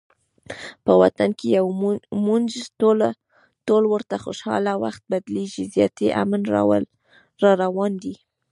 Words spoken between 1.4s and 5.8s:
یو مونږ ټول ورته خوشحاله، وخت بدلیږي